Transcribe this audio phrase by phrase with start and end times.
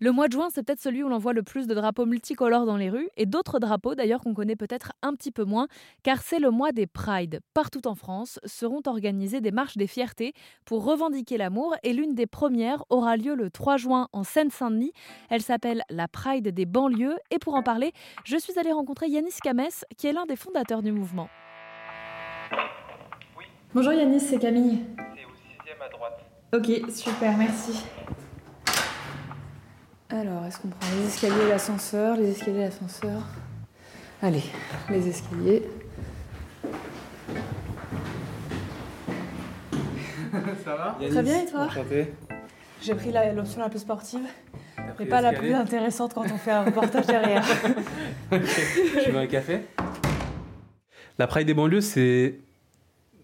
[0.00, 2.66] Le mois de juin, c'est peut-être celui où l'on voit le plus de drapeaux multicolores
[2.66, 5.68] dans les rues, et d'autres drapeaux d'ailleurs qu'on connaît peut-être un petit peu moins,
[6.02, 7.38] car c'est le mois des Pride.
[7.54, 10.32] Partout en France seront organisées des marches des fiertés
[10.64, 14.92] pour revendiquer l'amour, et l'une des premières aura lieu le 3 juin en Seine-Saint-Denis.
[15.30, 17.92] Elle s'appelle la Pride des banlieues, et pour en parler,
[18.24, 21.28] je suis allée rencontrer Yanis Kamès, qui est l'un des fondateurs du mouvement.
[23.72, 24.80] Bonjour Yanis, c'est Camille.
[24.96, 26.20] C'est au sixième à droite.
[26.52, 27.84] Ok, super, merci.
[30.10, 33.22] Alors, est-ce qu'on prend les escaliers, l'ascenseur, les escaliers, l'ascenseur?
[34.22, 34.42] Allez,
[34.90, 35.62] les escaliers.
[40.64, 40.98] Ça va?
[41.10, 41.68] Très bien, et toi?
[42.82, 44.26] J'ai pris l'option la plus sportive,
[44.98, 47.44] mais pas la plus intéressante quand on fait un reportage derrière.
[48.30, 49.60] Tu veux un café?
[51.18, 52.40] La Pride des banlieues, c'est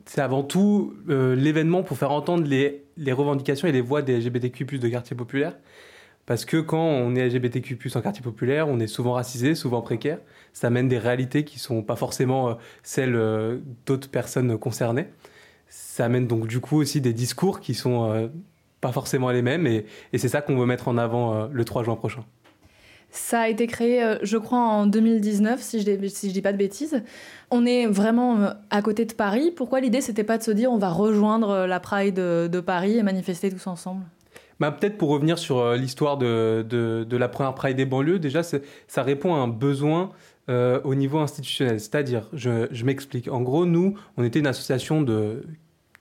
[0.06, 4.18] c'est avant tout euh, l'événement pour faire entendre les, les revendications et les voix des
[4.18, 5.54] LGBTQ+ de quartier populaire.
[6.26, 10.18] Parce que quand on est LGBTQ+ en quartier populaire, on est souvent racisé, souvent précaire.
[10.52, 15.08] Ça amène des réalités qui sont pas forcément euh, celles euh, d'autres personnes concernées.
[15.68, 18.28] Ça amène donc du coup aussi des discours qui sont euh,
[18.80, 21.96] pas forcément les mêmes et, c'est ça qu'on veut mettre en avant le 3 juin
[21.96, 22.24] prochain.
[23.10, 27.02] Ça a été créé, je crois, en 2019, si je, je dis pas de bêtises.
[27.50, 29.52] On est vraiment à côté de Paris.
[29.54, 32.98] Pourquoi l'idée, c'était pas de se dire on va rejoindre la Pride de, de Paris
[32.98, 34.04] et manifester tous ensemble?
[34.60, 39.02] Bah, Peut-être pour revenir sur euh, l'histoire de, la première Pride des banlieues, déjà, ça
[39.02, 40.10] répond à un besoin
[40.50, 41.80] euh, au niveau institutionnel.
[41.80, 43.28] C'est-à-dire, je, m'explique.
[43.28, 45.04] En gros, nous, on était une association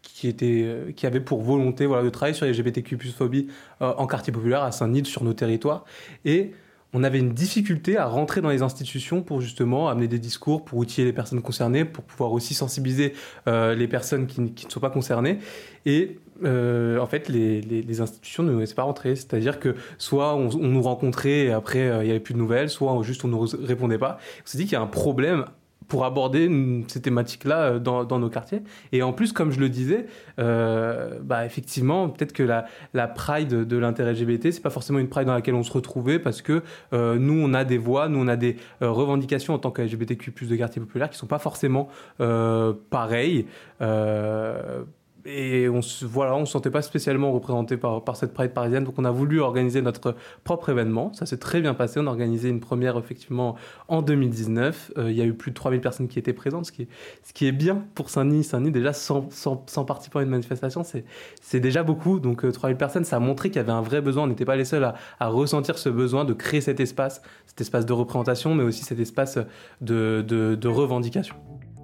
[0.02, 3.48] qui, était, euh, qui avait pour volonté voilà, de travailler sur les LGBTQ phobie
[3.80, 5.86] en quartier populaire, à Saint-Denis, sur nos territoires.
[6.26, 6.52] Et
[6.94, 10.80] on avait une difficulté à rentrer dans les institutions pour justement amener des discours, pour
[10.80, 13.14] outiller les personnes concernées, pour pouvoir aussi sensibiliser
[13.48, 15.40] euh, les personnes qui, ne sont pas concernées.
[15.86, 19.16] Et euh, en fait, les, institutions ne nous laissaient pas rentrer.
[19.16, 22.40] C'est-à-dire que soit on, on nous rencontrait et après euh, il n'y avait plus de
[22.40, 24.18] nouvelles, soit juste on ne nous répondait pas.
[24.44, 25.46] On s'est dit qu'il y a un problème
[25.90, 26.50] pour aborder
[26.88, 28.62] ces thématiques-là euh, dans, nos quartiers.
[28.94, 30.06] Et en plus, comme je le disais,
[30.40, 35.34] euh, bah effectivement, peut-être que la, pride de l'inter-LGBT, c'est pas forcément une pride dans
[35.34, 36.62] laquelle on se retrouvait parce que
[36.94, 40.48] euh, nous, on a des voix, nous, on a des revendications en tant que LGBTQ+
[40.48, 41.90] de quartier populaire qui sont pas forcément
[42.90, 43.48] pareilles.
[45.26, 48.84] Euh, et on se, voilà, on se sentait pas spécialement représenté par, cette Pride parisienne,
[48.84, 51.14] donc on a voulu organiser notre propre événement.
[51.14, 52.00] Ça s'est très bien passé.
[52.00, 53.56] On a organisé une première effectivement
[53.88, 54.94] en 2019.
[54.98, 57.52] Euh, il y a eu plus de 3000 personnes qui étaient présentes, ce qui est,
[57.52, 58.44] bien pour Saint-Denis.
[58.44, 62.20] Saint-Denis, déjà 100, 100, 100 participants à une manifestation, c'est, déjà beaucoup.
[62.20, 64.24] Donc euh, 3000 personnes, ça a montré qu'il y avait un vrai besoin.
[64.24, 64.84] On n'était pas les seuls
[65.20, 69.00] à, ressentir ce besoin de créer cet espace, cet espace de représentation, mais aussi cet
[69.00, 69.40] espace
[69.82, 71.36] de revendication.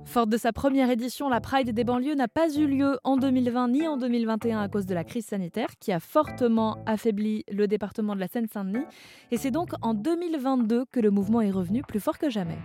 [0.06, 3.70] Forte de sa première édition, la Pride des banlieues n'a pas eu lieu en 2020
[3.70, 8.16] ni en 2021 à cause de la crise sanitaire qui a fortement affaibli le département
[8.16, 8.86] de la Seine-Saint-Denis.
[9.32, 12.58] Et c'est donc en 2022 que le mouvement est revenu plus fort que jamais.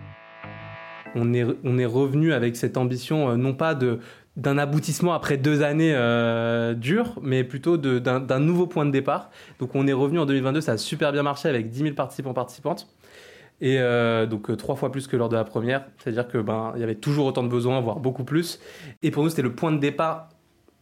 [1.15, 6.73] on est, revenu avec cette ambition, euh, non pas d'un aboutissement après deux années euh,
[6.73, 9.31] dures, mais plutôt d'un nouveau point de départ.
[9.59, 12.33] Donc on est revenu en 2022, ça a super bien marché avec 10 000 participants
[12.33, 12.87] participantes.
[13.61, 16.73] Et euh, donc euh, trois fois plus que lors de la première, c'est-à-dire que ben
[16.75, 18.59] il y avait toujours autant de besoins, voire beaucoup plus.
[19.03, 20.29] Et pour nous c'était le point de départ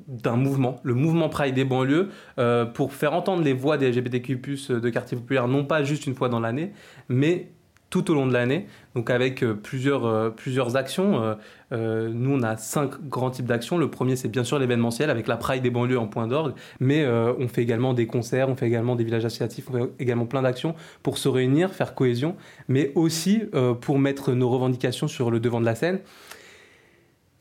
[0.07, 4.39] d'un mouvement, le mouvement Pride des banlieues, euh, pour faire entendre les voix des LGBTQ+
[4.69, 6.71] de quartier populaire, non pas juste une fois dans l'année,
[7.09, 7.51] mais
[7.89, 11.23] tout au long de l'année, donc avec euh, plusieurs, euh, plusieurs actions.
[11.23, 11.35] Euh,
[11.71, 13.77] euh, nous, on a cinq grands types d'actions.
[13.77, 17.05] Le premier, c'est bien sûr l'événementiel avec la Pride des banlieues en point d'orgue, mais
[17.07, 20.41] on fait également des concerts, on fait également des villages associatifs, on fait également plein
[20.41, 22.35] d'actions pour se réunir, faire cohésion,
[22.67, 23.43] mais aussi
[23.81, 25.99] pour mettre nos revendications sur le devant de la scène.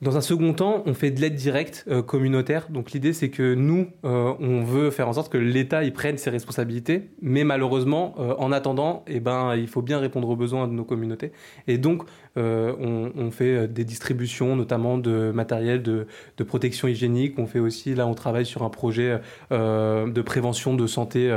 [0.01, 2.69] Dans un second temps, on fait de l'aide directe euh, communautaire.
[2.71, 6.19] Donc l'idée, c'est que nous, euh, on veut faire en sorte que l'État y prenne
[6.19, 10.69] ses responsabilités, mais malheureusement, euh, en attendant, eh ben, il faut bien répondre aux besoins
[10.69, 11.33] de nos communautés.
[11.67, 12.05] Et donc,
[12.37, 16.07] on, fait des distributions, notamment de matériel de,
[16.47, 17.37] protection hygiénique.
[17.37, 19.19] On fait aussi, là, on travaille sur un projet
[19.51, 21.37] de prévention de santé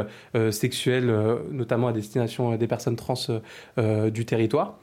[0.52, 1.12] sexuelle,
[1.52, 3.16] notamment à destination des personnes trans
[4.14, 4.78] du territoire.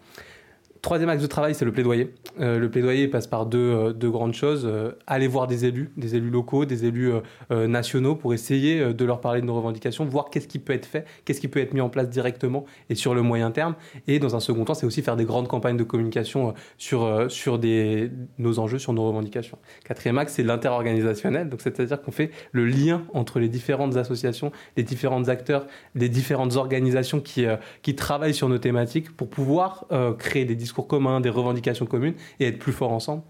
[0.82, 2.14] Troisième axe de travail, c'est le plaidoyer.
[2.40, 4.62] Euh, le plaidoyer passe par deux, euh, deux grandes choses.
[4.64, 7.12] Euh, aller voir des élus, des élus locaux, des élus
[7.50, 11.06] nationaux pour essayer de leur parler de nos revendications, voir qu'est-ce qui peut être fait,
[11.24, 13.74] qu'est-ce qui peut être mis en place directement et sur le moyen terme.
[14.06, 17.58] Et dans un second temps, c'est aussi faire des grandes campagnes de communication sur, sur
[17.58, 19.58] des, nos enjeux, sur nos revendications.
[19.84, 21.50] Quatrième axe, c'est l'interorganisationnel.
[21.58, 27.20] C'est-à-dire qu'on fait le lien entre les différentes associations, les différents acteurs, les différentes organisations
[27.20, 27.46] qui,
[27.82, 29.86] qui travaillent sur nos thématiques pour pouvoir
[30.18, 33.22] créer des discours communs, des revendications communes et être plus forts ensemble.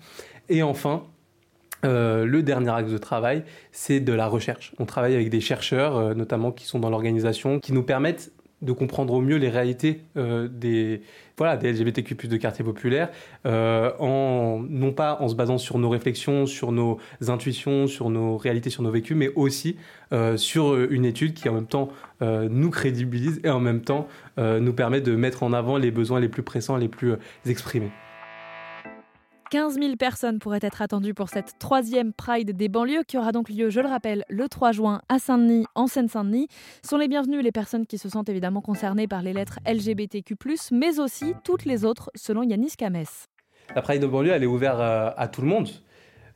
[0.49, 1.05] Et enfin,
[1.85, 4.73] euh, le dernier axe de travail, c'est de la recherche.
[4.79, 8.33] On travaille avec des chercheurs, euh, notamment qui sont dans l'organisation, qui nous permettent
[8.63, 11.03] de comprendre au mieux les réalités euh, des,
[11.37, 13.11] voilà, des LGBTQ+, de quartiers populaires,
[13.47, 18.71] euh, non pas en se basant sur nos réflexions, sur nos intuitions, sur nos réalités,
[18.71, 19.77] sur nos vécus, mais aussi
[20.13, 21.89] euh, sur une étude qui en même temps
[22.21, 26.29] nous crédibilise et en même temps nous permet de mettre en avant les besoins les
[26.29, 27.15] plus pressants, les plus
[27.47, 27.93] exprimés.
[29.51, 33.49] 15 000 personnes pourraient être attendues pour cette troisième Pride des banlieues qui aura donc
[33.49, 36.49] lieu, je le rappelle, le 3 juin à Saint-Denis, en Seine-Saint-Denis.
[36.83, 40.37] Sont les bienvenus les personnes qui se sentent évidemment concernées par les lettres LGBTQ+,
[40.73, 43.05] mais aussi toutes les autres, selon Yanis Kames.
[43.75, 45.71] La Pride des banlieues, elle est ouverte euh, à, tout le monde.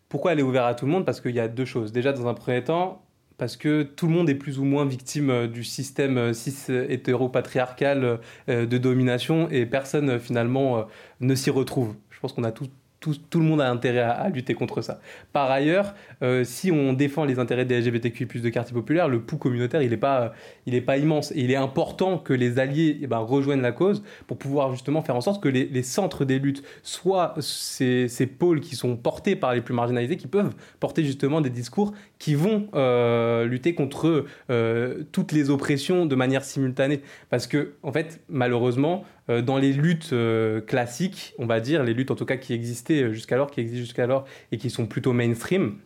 [0.09, 1.05] Pourquoi elle est ouverte à tout le monde?
[1.05, 1.93] Parce qu'il y a deux choses.
[1.93, 3.05] Déjà, dans un premier temps,
[3.37, 6.73] parce que tout le monde est plus ou moins victime euh, du système euh, cis
[6.89, 10.87] hétéro-patriarcal de domination et personne finalement
[11.21, 11.95] ne s'y retrouve.
[12.11, 12.69] Je pense qu'on a tout,
[13.03, 15.01] tout, le monde a intérêt à, lutter contre ça.
[15.33, 19.37] Par ailleurs, euh, si on défend les intérêts des LGBTQI+, de quartier populaire, le pouls
[19.37, 20.33] communautaire, il n'est pas,
[20.67, 21.33] est pas immense.
[21.33, 25.03] Et il est important que les alliés eh ben, rejoignent la cause pour pouvoir justement
[25.03, 28.09] faire en sorte que les, centres des luttes soient ces,
[28.39, 32.35] pôles qui sont portés par les plus marginalisés, qui peuvent porter justement des discours qui
[32.35, 37.03] vont euh, lutter contre euh, toutes les oppressions de manière simultanée.
[37.31, 41.95] Parce que, en fait, malheureusement, euh, dans les luttes euh, classiques, on va dire, les
[41.95, 45.77] luttes en tout cas qui existaient jusqu'alors, qui existent jusqu'alors et qui sont plutôt mainstream,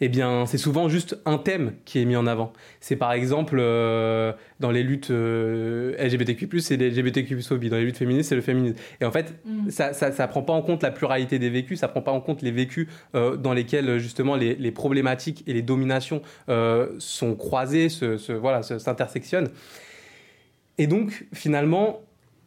[0.00, 2.52] eh bien, c'est souvent juste un thème qui est mis en avant.
[2.80, 7.36] C'est par exemple euh, dans les luttes LGBTQ+, c'est les LGBTQ+,
[7.70, 8.76] dans les luttes féministes, c'est le féminisme.
[9.00, 9.70] Et en fait, mm.
[9.70, 12.42] ça, ça, prend pas en compte la pluralité des vécus, ça prend pas en compte
[12.42, 16.22] les vécus dans lesquels justement les, les, problématiques et les dominations
[16.98, 19.50] sont croisées, se, voilà, s'intersectionnent.
[20.78, 22.00] Et donc, finalement,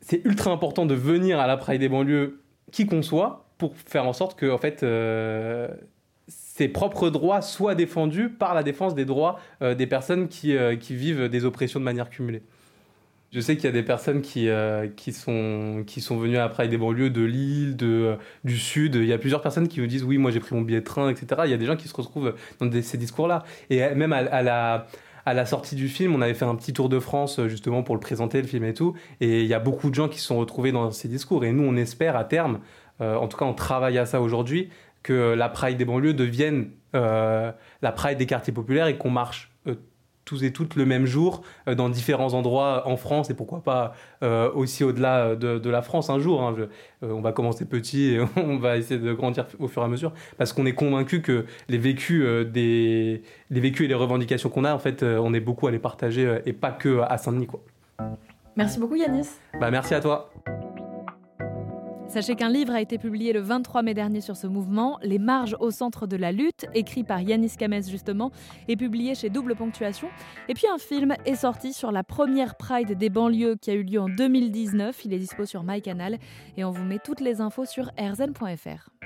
[0.08, 2.40] c'est ultra important de venir à la Pride des banlieues,
[2.72, 5.68] qui qu'on soit, pour faire en sorte que, en fait, euh,
[6.30, 10.78] ses propres droits soient défendus par la défense des droits euh, des personnes qui, euh,
[10.78, 12.42] qui, vivent des oppressions de manière cumulée.
[13.34, 14.48] Je sais qu'il y a des personnes qui,
[14.96, 18.16] qui, sont, qui sont venues à la Pride des banlieues de Lille, de,
[18.46, 18.96] du Sud.
[18.96, 20.86] Il y a plusieurs personnes qui me disent oui, moi j'ai pris mon billet de
[20.86, 21.42] train, etc.
[21.44, 23.44] Il y a des gens qui se retrouvent dans ces discours-là.
[23.70, 24.88] Et même à la
[25.28, 27.84] à la sortie du film, on avait fait un petit tour de France euh, justement
[27.84, 28.96] pour le présenter, le film et tout.
[29.20, 31.44] Et il y a beaucoup de gens qui se sont retrouvés dans ces discours.
[31.44, 32.60] Et nous, on espère à terme,
[33.02, 34.70] euh, en tout cas on travaille à ça aujourd'hui,
[35.04, 37.52] que la Pride des banlieues devienne euh,
[37.82, 39.52] la Pride des quartiers populaires et qu'on marche
[40.28, 43.94] tous et toutes le même jour euh, dans différents endroits en France et pourquoi pas
[44.22, 46.44] euh, aussi au-delà de, la France un jour.
[46.44, 46.56] Hein.
[46.60, 46.68] Euh,
[47.02, 50.14] on va commencer petit et on va essayer de grandir au fur et à mesure
[50.38, 54.74] parce qu'on est convaincu que les vécus, des, les vécus et les revendications qu'on a,
[54.74, 57.48] en fait, on est beaucoup à les partager et pas que à Saint-Denis.
[58.56, 59.30] Merci beaucoup Yanis.
[59.60, 60.30] Bah, merci à toi.
[62.10, 65.58] Sachez qu'un livre a été publié le 23 mai dernier sur ce mouvement, Les marges
[65.60, 68.32] au centre de la lutte, écrit par Yanis Kames justement,
[68.70, 70.08] et publié chez Double Ponctuation.
[70.48, 73.84] Et puis un film est sorti sur la première Pride des banlieues qui a eu
[73.84, 75.04] lieu en 2019.
[75.04, 76.18] Il est dispo sur MyCanal
[76.56, 78.97] et on vous met toutes les infos sur rzn.fr.